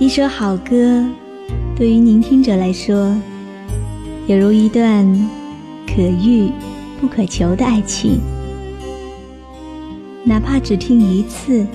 [0.00, 1.04] 一首好歌，
[1.76, 3.14] 对于聆听者来说，
[4.26, 5.06] 犹如一段
[5.86, 6.50] 可遇
[6.98, 8.18] 不可求的爱情。
[10.24, 11.66] 哪怕只听一次，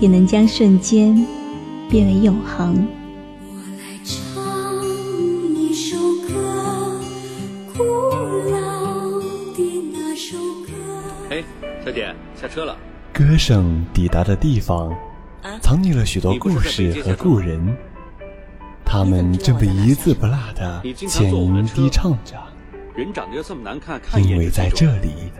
[0.00, 1.26] 也能将瞬间
[1.88, 2.86] 变为永恒。
[3.48, 4.84] 我来唱
[5.56, 5.96] 一首
[6.28, 7.00] 歌，
[7.74, 7.84] 古
[8.50, 9.18] 老
[9.56, 10.36] 的那首
[10.66, 10.72] 歌。
[11.30, 11.42] 哎，
[11.82, 12.76] 小姐，下车了。
[13.14, 14.92] 歌声抵达的地方。
[15.74, 17.76] 藏匿了许多故事和故人，
[18.84, 22.40] 他们正被一字不落的浅吟低唱着。
[22.94, 25.32] 人长得又这么难看，因为在这里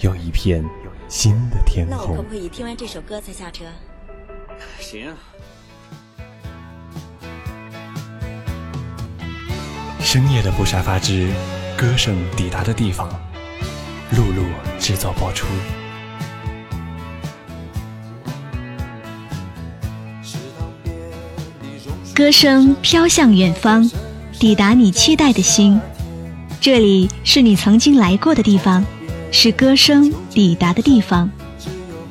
[0.00, 0.64] 有一片
[1.08, 1.96] 新的天空。
[1.96, 3.64] 那我可不可以听完这首歌才下车？
[4.80, 5.06] 行。
[10.00, 11.32] 深夜的不沙发之
[11.78, 13.08] 歌声抵达的地方，
[14.16, 14.42] 露露
[14.80, 15.46] 制作播出。
[22.20, 23.90] 歌声飘向远方，
[24.38, 25.80] 抵达你期待的心。
[26.60, 28.84] 这里是你曾经来过的地方，
[29.32, 31.30] 是歌声抵达的地方。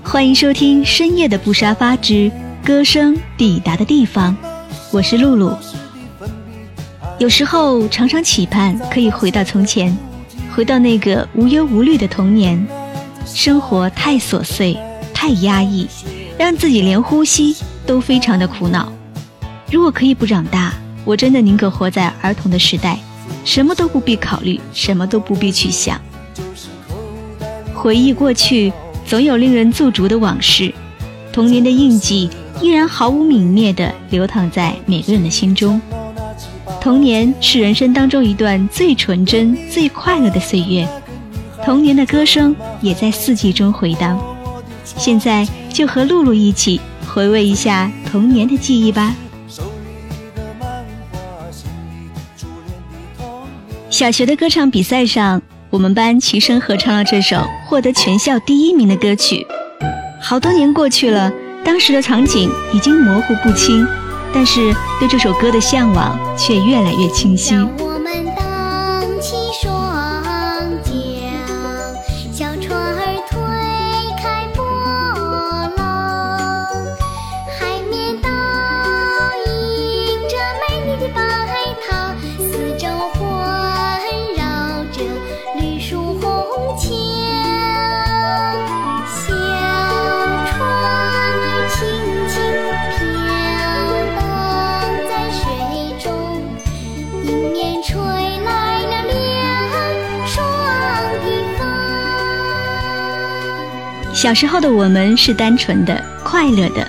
[0.01, 2.31] 欢迎收听深夜的布沙发之
[2.65, 4.35] 歌声抵达的地方，
[4.91, 5.55] 我是露露。
[7.19, 9.95] 有时候常常期盼可以回到从前，
[10.55, 12.67] 回到那个无忧无虑的童年。
[13.27, 14.75] 生活太琐碎，
[15.13, 15.87] 太压抑，
[16.35, 18.91] 让自己连呼吸都非常的苦恼。
[19.71, 20.73] 如果可以不长大，
[21.05, 22.97] 我真的宁可活在儿童的时代，
[23.45, 25.99] 什么都不必考虑，什么都不必去想。
[27.73, 28.73] 回忆过去，
[29.05, 30.73] 总有令人驻足的往事，
[31.31, 35.79] 童年的印记依然毫无泯灭地流淌在每个人的心中。
[36.81, 40.87] 童年是人生当中一段最纯真、最快乐的岁月，
[41.63, 44.19] 童年的歌声也在四季中回荡。
[44.83, 49.15] 现在就和露露一起回味一下童年的记忆吧。
[53.99, 57.35] 小学的歌唱比赛上，我们班齐声合唱了这首
[57.67, 59.45] 获得全校第一名的歌曲。
[60.21, 61.29] 好多年过去了，
[61.65, 63.85] 当时的场景已经模糊不清，
[64.33, 67.53] 但是对这首歌的向往却越来越清晰。
[104.21, 106.85] 小时候的我们是单纯的、快乐的，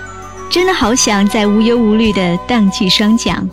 [0.51, 3.49] 真的好想在无忧无虑的荡起双桨。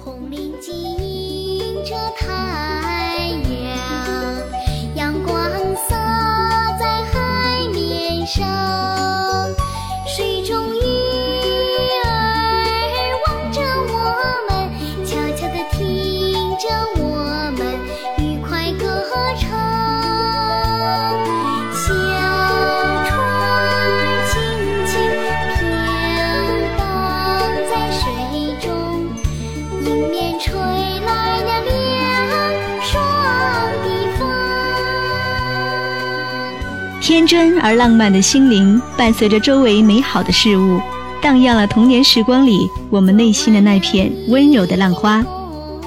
[37.28, 40.80] 真而浪漫的心灵，伴随着周围美好的事物，
[41.22, 45.22] 荡漾了童年时光里我们内心的那片温柔的浪花。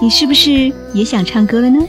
[0.02, 1.82] 你是不是也想唱歌了呢？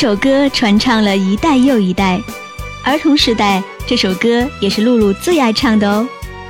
[0.00, 2.22] 首歌传唱了一代又一代，
[2.84, 6.08] 儿童时代这首歌也是露露最爱唱的哦，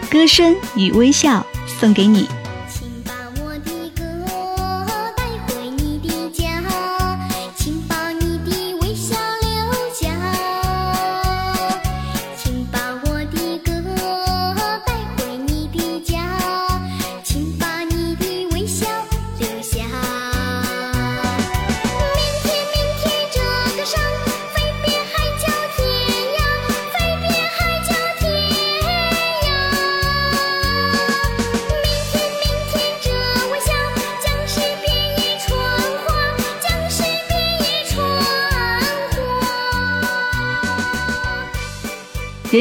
[0.12, 2.29] 《歌声与微笑》送给你。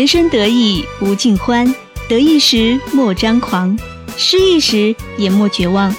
[0.07, 1.75] 人生得意无尽欢，
[2.07, 3.77] 得意时莫张狂，
[4.15, 5.93] 失意时也莫绝望。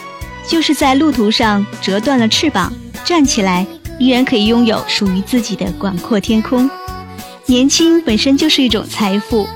[0.49, 2.73] 就是在路途上折断了翅膀，
[3.05, 3.67] 站起来
[3.99, 6.71] 依然可以拥有属于自己的广阔天空。
[7.45, 9.47] 年轻本身就是一种财富，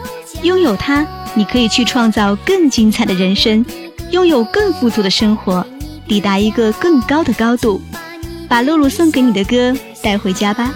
[0.43, 3.65] 拥有它，你可以去创造更精彩的人生，
[4.11, 5.67] 拥有更富足的生活，
[6.07, 7.81] 抵达一个更高的高度。
[8.51, 10.75] 把露露送给你的歌带回家吧。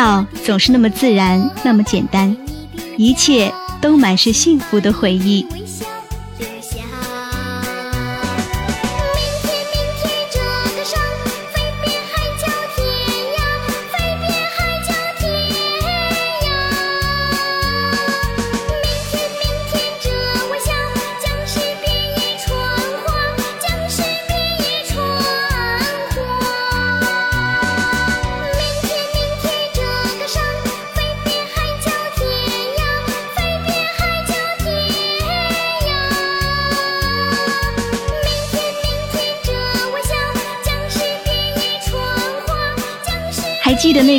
[0.00, 2.34] 笑总是那么自然，那么简单，
[2.96, 3.52] 一切
[3.82, 5.44] 都满是幸福的回忆。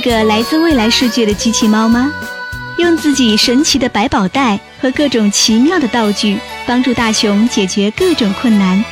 [0.01, 2.11] 个来自未来世界的机器猫吗？
[2.77, 8.83] 用自己神奇的百宝袋和各种奇妙的道具，帮助大熊解决各种困难。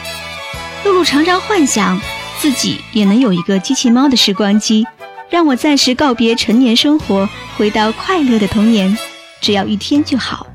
[0.85, 1.99] 露露常常幻想
[2.39, 4.85] 自己也能有一个机器猫的时光机，
[5.29, 7.27] 让我暂时告别成年生活，
[7.57, 8.95] 回到快乐的童年，
[9.41, 10.45] 只要一天就好。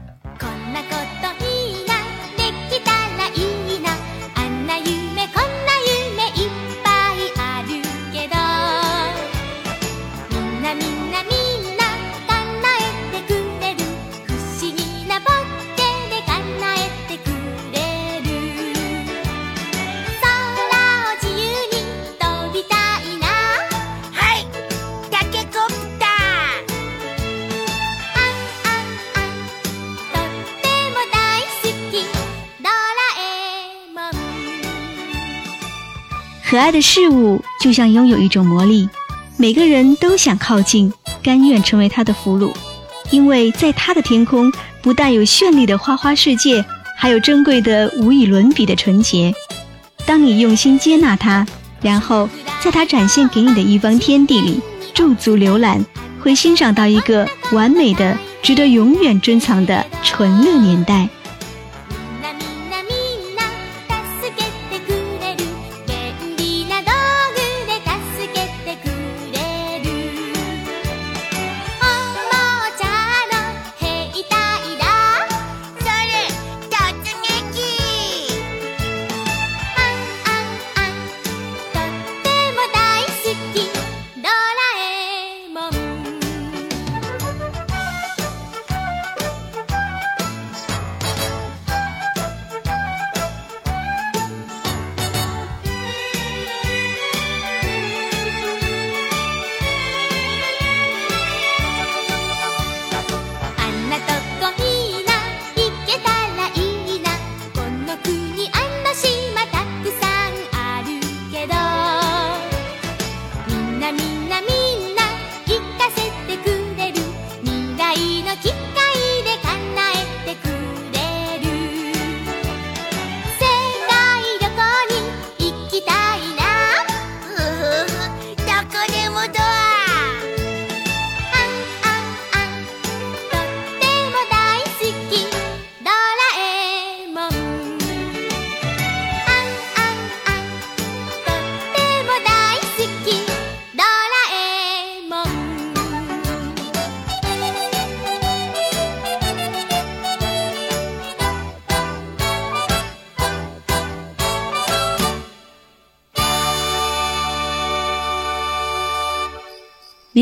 [36.47, 38.89] 可爱的事物就像拥有一种魔力，
[39.37, 40.93] 每个人都想靠近，
[41.23, 42.53] 甘愿成为它的俘虏，
[43.11, 44.53] 因为在它的天空
[44.83, 46.65] 不但有绚丽的花花世界，
[46.97, 49.33] 还有珍贵的无以伦比的纯洁。
[50.07, 51.47] 当你用心接纳它，
[51.81, 52.29] 然后
[52.63, 54.61] 在它展现给你的一方天地里
[54.93, 55.85] 驻足浏览，
[56.21, 61.09] 会欣赏到一个完美的、值得永远珍藏的纯乐年代。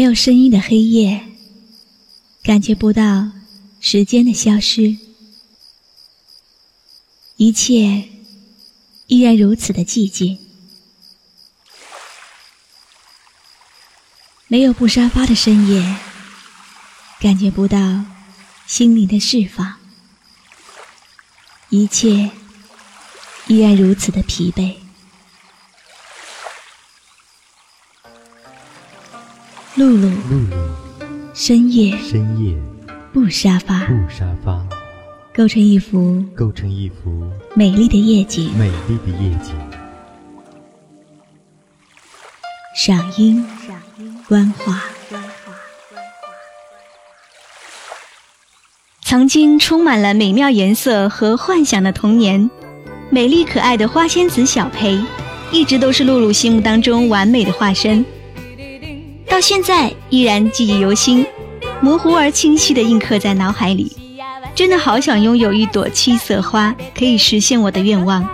[0.03, 1.29] 没有声音的黑夜，
[2.43, 3.31] 感觉不到
[3.79, 4.97] 时间的消失，
[7.37, 8.09] 一切
[9.07, 10.37] 依然如此的寂静。
[14.49, 15.97] 没有布沙发的深夜，
[17.21, 18.05] 感觉不到
[18.67, 19.77] 心灵的释放，
[21.69, 22.29] 一切
[23.47, 24.82] 依然如此的疲惫。
[29.75, 30.57] 露露，露露，
[31.33, 32.55] 深夜，深夜，
[33.11, 34.63] 布沙发，布沙发，
[35.35, 38.53] 构成一幅构成一幅美丽的夜景。
[38.59, 39.55] 美丽的夜景。
[42.77, 45.55] 赏樱，赏樱观花，观花。
[49.01, 52.51] 曾经充满了美妙颜色和幻想的童年，
[53.09, 55.03] 美丽可爱的花仙子小裴，
[55.51, 58.05] 一直都是露露心目当中完美的化身。
[59.33, 61.25] 到现在依然记忆犹新，
[61.81, 63.91] 模糊而清晰的印刻在脑海里。
[64.55, 68.29] 真的好想拥有一朵七色花，可以实现我的愿望。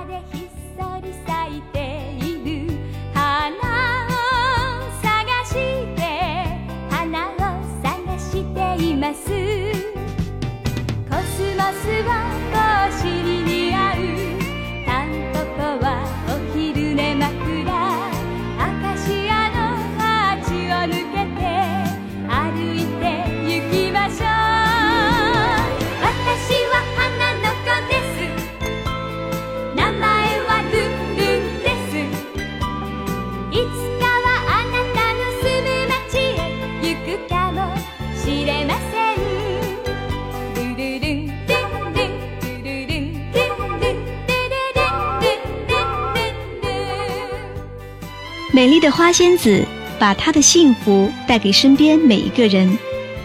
[48.59, 49.65] 美丽的花仙子
[50.01, 52.77] 把她的幸福带给身边每一个人，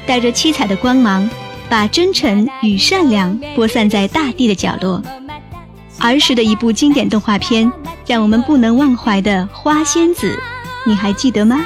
[0.05, 1.27] 带着七彩的光芒，
[1.67, 5.01] 把真诚与善良播散在大地的角落。
[5.97, 7.73] 儿时的一部经典动画片，
[8.05, 10.37] 让我们不能忘怀的花仙子，
[10.85, 11.65] 你还记得吗？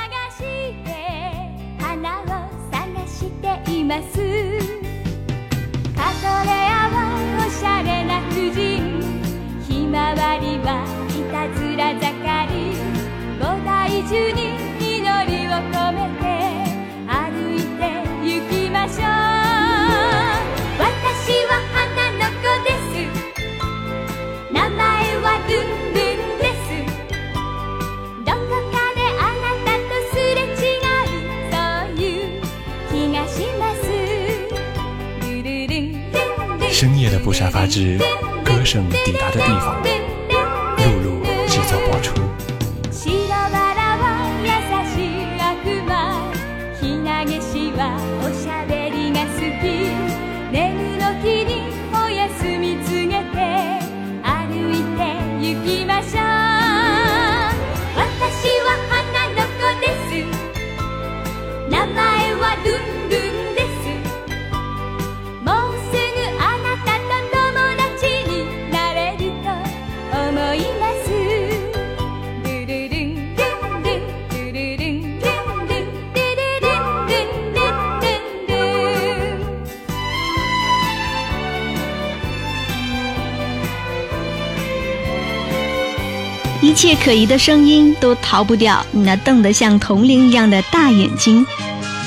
[37.33, 37.97] 深夜的不沙发之
[38.43, 39.75] 歌声抵达的地方，
[40.77, 42.13] 露露制作播出。
[62.63, 62.96] 一
[86.77, 91.43] 切可疑的声音都逃不掉你那瞪得像铜铃一样的大眼睛，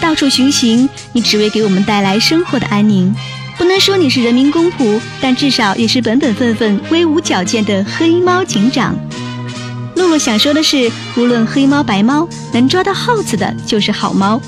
[0.00, 3.12] 到处巡行，你只为给我们带来生活的安宁。
[3.58, 8.94] 不能说你是人民公仆，但至少也是本本分分、威武矫健的黑猫警长。
[9.96, 14.40] 露露想说的是，无论黑猫白猫，能抓到耗子的就是好猫。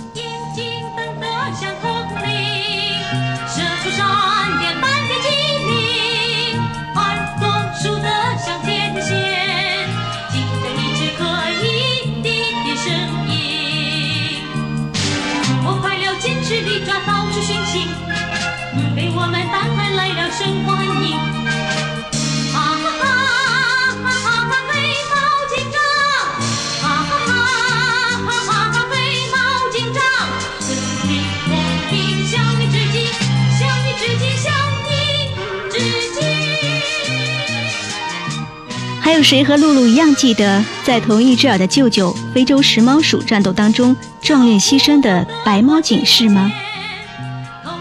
[39.33, 46.53] 谁和露露一样记得在同一只耳的舅舅非洲食猫鼠战斗当中壮烈牺牲的白猫警士吗？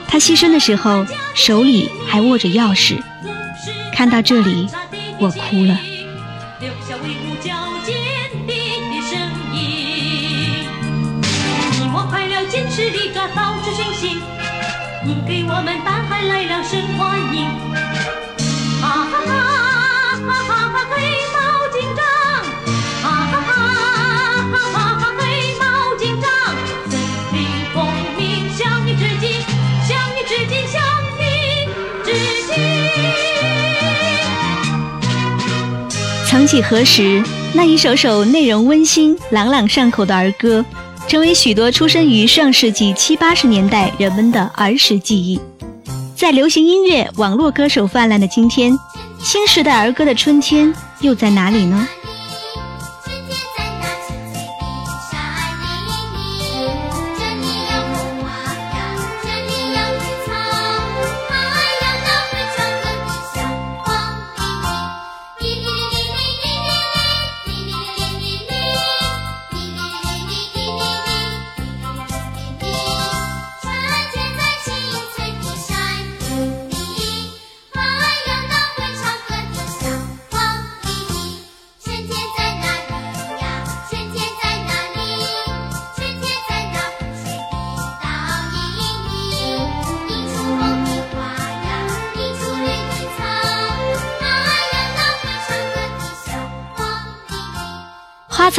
[0.08, 1.06] 他牺牲的时候
[1.36, 3.04] 手里还握着钥匙。
[3.94, 4.70] 看到这里，
[5.20, 5.78] 我哭了。
[15.04, 17.44] 你给我们大海来了声欢迎，
[18.80, 19.34] 哈哈哈
[20.16, 20.51] 哈哈
[36.32, 37.22] 曾几何时，
[37.54, 40.64] 那一首首内容温馨、朗朗上口的儿歌，
[41.06, 45.38] 成为许多出生于上世纪七八十年代人们的儿时记忆。
[46.16, 48.72] 在流行音乐、网络歌手泛滥的今天，
[49.20, 51.86] 新时代儿歌的春天又在哪里呢？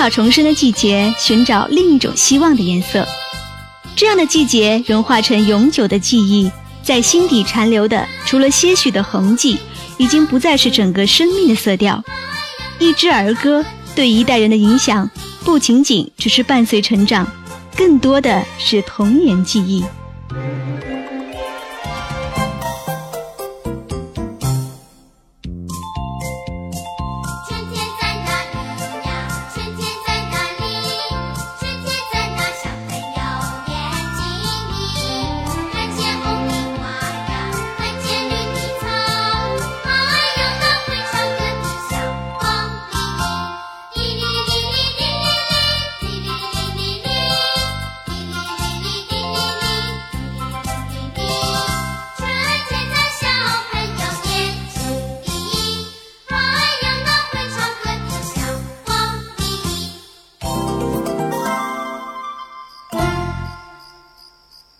[0.02, 3.06] 草重生的季节，寻找另一种希望的颜色。
[3.94, 6.50] 这样的季节融化成永久的记忆，
[6.82, 9.60] 在心底残留的，除了些许的痕迹，
[9.98, 12.02] 已经不再是整个生命的色调。
[12.80, 15.08] 一支儿歌对一代人的影响，
[15.44, 17.24] 不仅仅只是伴随成长，
[17.76, 19.84] 更多的是童年记忆。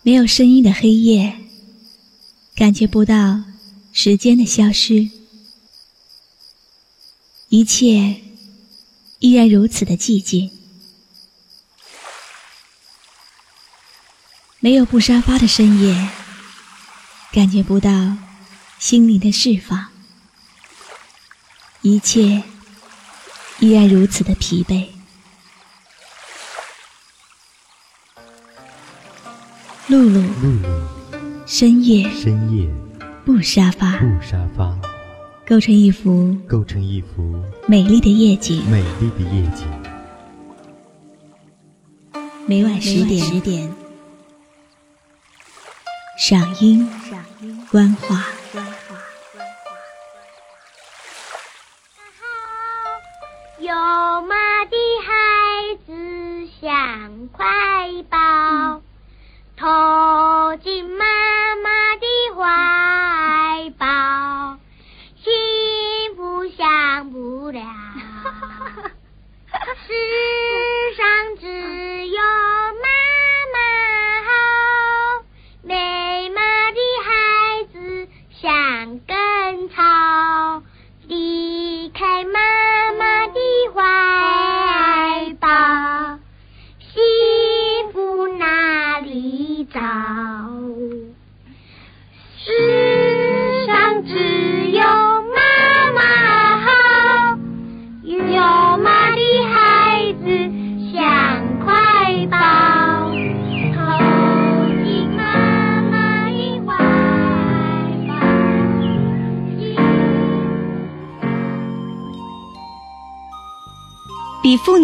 [0.05, 1.37] 没有声音的黑夜，
[2.55, 3.41] 感觉不到
[3.93, 5.09] 时间的消失，
[7.47, 8.21] 一切
[9.19, 10.51] 依然如此的寂静。
[14.59, 16.09] 没有布沙发的深夜，
[17.31, 18.17] 感觉不到
[18.79, 19.87] 心灵的释放，
[21.81, 22.43] 一切
[23.59, 24.89] 依然如此的疲惫。
[29.89, 30.69] 露露，露露，
[31.45, 32.69] 深夜，深夜，
[33.25, 34.79] 布沙发，布沙发，
[35.45, 37.35] 构成一幅构成一幅
[37.67, 38.63] 美丽的夜景。
[38.69, 39.67] 美丽的夜景。
[42.45, 43.69] 每晚十点，十点，
[46.17, 48.23] 赏樱，赏樱观画。
[53.59, 57.45] 有妈的孩子像块
[58.09, 58.81] 宝。
[59.65, 60.02] Oh.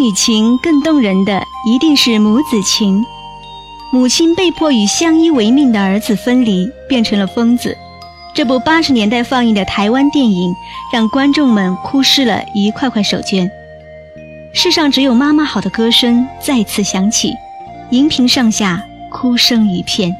[0.10, 3.06] 比情更动人的，一定是母子情。
[3.93, 7.78] 母亲被迫与相依为命的儿子分离，变成了疯子。
[8.34, 10.52] 这部八十年代放映的台湾电影，
[10.91, 13.48] 让观众们哭湿了一块块手绢。
[14.52, 17.36] 世上只有妈妈好的歌声再次响起，
[17.91, 20.15] 荧屏上下哭声一片。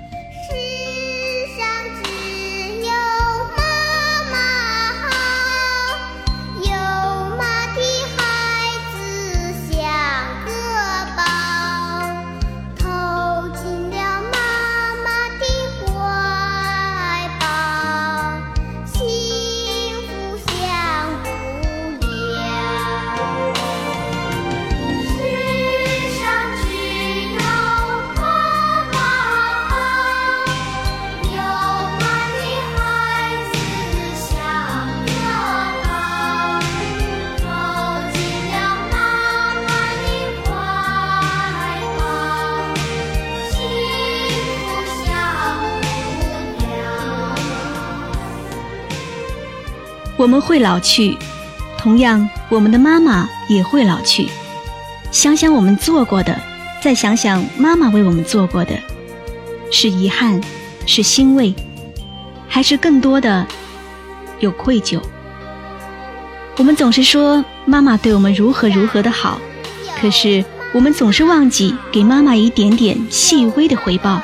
[50.20, 51.18] 我们会老去，
[51.78, 54.28] 同样，我们的妈妈也会老去。
[55.12, 56.38] 想想我们做过的，
[56.82, 58.78] 再想想妈妈为我们做过的，
[59.72, 60.42] 是遗憾，
[60.86, 61.56] 是欣慰，
[62.50, 63.48] 还是更多的
[64.42, 65.00] 有愧疚？
[66.58, 69.40] 我们总是说妈妈对我们如何如何的好，
[70.02, 74.22] 可是我们总是忘记给妈妈一点点细微的回报。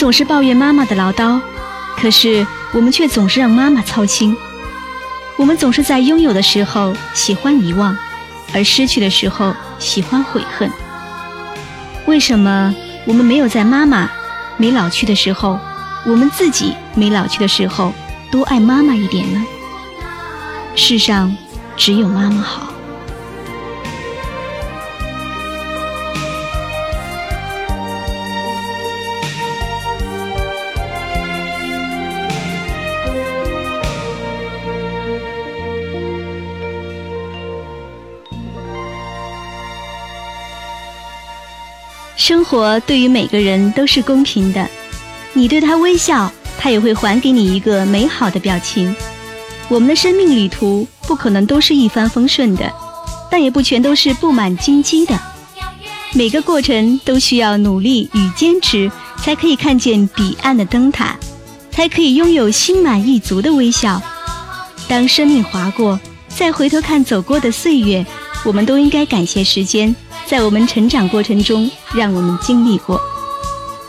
[0.00, 1.38] 总是抱怨妈妈的唠叨，
[1.98, 4.34] 可是我们却总是让妈妈操心。
[5.36, 7.94] 我们总是在拥有的时候喜欢遗忘，
[8.54, 10.70] 而失去的时候喜欢悔恨。
[12.06, 14.10] 为什么我们没有在妈妈
[14.56, 15.60] 没老去的时候，
[16.06, 17.92] 我们自己没老去的时候
[18.30, 19.44] 多爱妈妈一点呢？
[20.76, 21.36] 世上
[21.76, 22.72] 只有妈妈好。
[42.20, 44.68] 生活对于每个人都是公平的，
[45.32, 48.94] 你对他微笑，他也会还给你一个美好的表情。
[49.68, 52.70] 我们的生命旅途不可能都是一帆风顺的，
[53.30, 55.18] 但也不全都是布满荆棘的。
[56.12, 61.16] 每个过程都需要努力与坚持，才可以看见彼岸的灯塔，
[61.70, 64.00] 才可以拥有心满意足的微笑。
[64.86, 68.04] 当生命划过，再回头看走过的岁月，
[68.44, 69.96] 我们都应该感谢时间。
[70.30, 73.00] 在我们成长过程中，让我们经历过，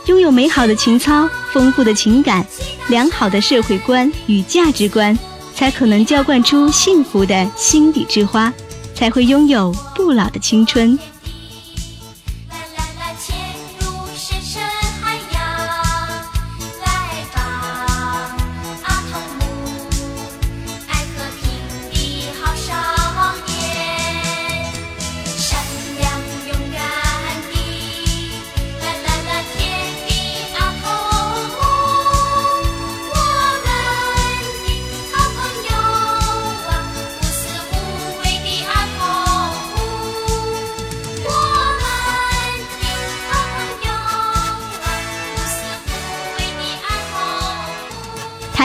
[0.06, 2.44] 拥有美好的情操、丰富的情感、
[2.88, 5.16] 良好的社会观与价值观，
[5.54, 8.52] 才可能浇灌出幸福的心底之花，
[8.92, 10.98] 才会拥有不老的青春。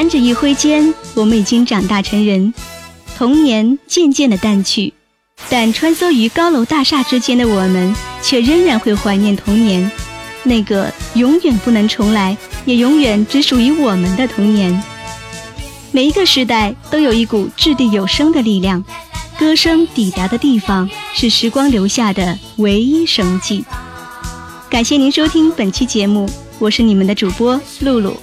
[0.09, 2.53] 指一挥间，我们已经长大成人，
[3.17, 4.93] 童年渐渐的淡去，
[5.49, 9.91] 但穿梭于高楼大厦之间的我们，却仍然会怀念童年，
[10.43, 14.81] 那个永远不能重来，也永远只属于我们的童年。
[15.91, 18.83] 每一个时代都有一股掷地有声的力量，
[19.39, 23.63] 歌声抵达的地方，是时光留下的唯一生迹。
[24.69, 28.15] 感谢您收听本期节目，我是你们的主播露露。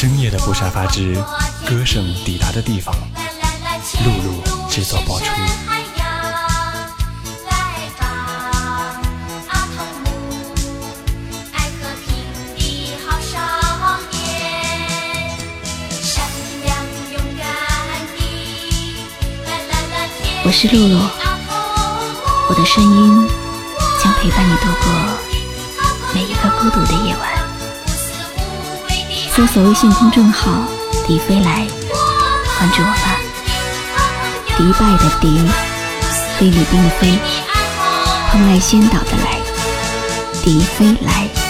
[0.00, 1.12] 深夜的不沙发之
[1.68, 2.94] 歌声抵达的地方，
[4.04, 5.26] 露露制作播出。
[20.44, 21.10] 我是露露，
[22.48, 23.28] 我的声音
[24.00, 24.92] 将陪伴你度过
[26.14, 27.37] 每一个孤独的夜晚。
[29.38, 30.64] 搜索微信公众号
[31.06, 31.64] “迪飞来”，
[32.58, 33.20] 关注我吧。
[34.56, 35.40] 迪拜的迪，
[36.36, 37.16] 菲律宾的菲，
[38.32, 39.38] 蓬莱仙岛的来，
[40.42, 41.47] 迪飞来。